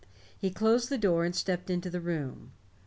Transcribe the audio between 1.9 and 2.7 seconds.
the room.